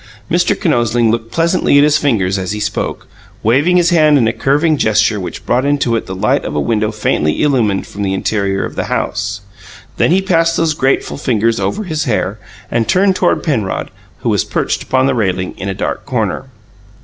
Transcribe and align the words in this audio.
Mr. 0.31 0.59
Kinosling 0.59 1.11
looked 1.11 1.31
pleasantly 1.31 1.77
at 1.77 1.83
his 1.83 1.95
fingers 1.99 2.39
as 2.39 2.53
he 2.53 2.59
spoke, 2.59 3.05
waving 3.43 3.77
his 3.77 3.91
hand 3.91 4.17
in 4.17 4.27
a 4.27 4.33
curving 4.33 4.75
gesture 4.75 5.19
which 5.19 5.45
brought 5.45 5.63
it 5.63 5.67
into 5.67 5.99
the 5.99 6.15
light 6.15 6.43
of 6.43 6.55
a 6.55 6.59
window 6.59 6.91
faintly 6.91 7.43
illumined 7.43 7.85
from 7.85 8.01
the 8.01 8.11
interior 8.15 8.65
of 8.65 8.73
the 8.73 8.85
house. 8.85 9.41
Then 9.97 10.09
he 10.09 10.19
passed 10.19 10.57
those 10.57 10.73
graceful 10.73 11.17
fingers 11.19 11.59
over 11.59 11.83
his 11.83 12.05
hair, 12.05 12.39
and 12.71 12.87
turned 12.87 13.15
toward 13.15 13.43
Penrod, 13.43 13.91
who 14.21 14.29
was 14.29 14.43
perched 14.43 14.81
upon 14.81 15.05
the 15.05 15.13
railing 15.13 15.53
in 15.59 15.69
a 15.69 15.75
dark 15.75 16.03
corner. 16.07 16.45